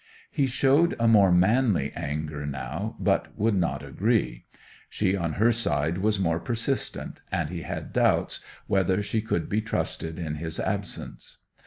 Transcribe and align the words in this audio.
He 0.31 0.47
showed 0.47 0.95
a 0.99 1.07
more 1.07 1.31
manly 1.31 1.93
anger 1.95 2.43
now, 2.47 2.95
but 2.99 3.37
would 3.37 3.53
not 3.53 3.83
agree. 3.83 4.45
She 4.89 5.15
on 5.15 5.33
her 5.33 5.51
side 5.51 5.99
was 5.99 6.19
more 6.19 6.39
persistent, 6.39 7.21
and 7.31 7.51
he 7.51 7.61
had 7.61 7.93
doubts 7.93 8.39
whether 8.65 9.03
she 9.03 9.21
could 9.21 9.47
be 9.47 9.61
trusted 9.61 10.17
in 10.17 10.37
his 10.37 10.59
absence. 10.59 11.37